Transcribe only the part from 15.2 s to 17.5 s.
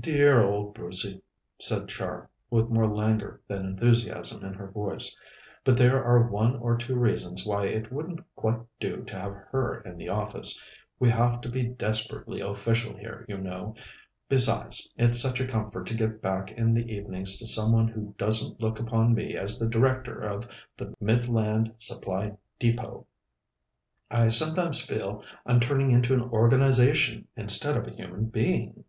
such a comfort to get back in the evenings to